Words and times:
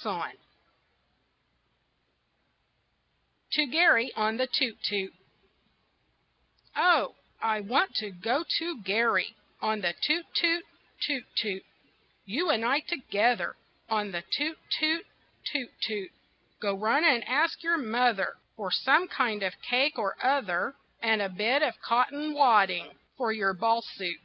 TO 0.00 0.32
GARRY 3.66 4.14
ON 4.16 4.38
THE 4.38 4.46
TOOT 4.46 4.82
TOOT 4.82 5.12
Oh, 6.74 7.16
I 7.42 7.60
want 7.60 7.94
to 7.96 8.10
go 8.10 8.42
to 8.58 8.78
Garry 8.82 9.36
On 9.60 9.82
the 9.82 9.92
toot 9.92 10.24
toot, 10.32 10.64
toot 11.06 11.26
toot, 11.36 11.66
You 12.24 12.48
and 12.48 12.64
I 12.64 12.80
together 12.80 13.56
On 13.90 14.10
the 14.12 14.22
toot 14.22 14.56
toot, 14.70 15.04
toot 15.52 15.78
toot. 15.82 16.10
Go 16.60 16.72
run 16.74 17.04
and 17.04 17.22
ask 17.28 17.62
your 17.62 17.76
mother 17.76 18.36
For 18.56 18.70
some 18.72 19.06
kind 19.06 19.42
of 19.42 19.60
cake 19.60 19.98
or 19.98 20.16
other, 20.24 20.76
And 21.02 21.20
a 21.20 21.28
bit 21.28 21.60
of 21.62 21.78
cotton 21.82 22.32
wadding 22.32 22.92
For 23.18 23.32
your 23.34 23.52
ball 23.52 23.82
suit. 23.82 24.20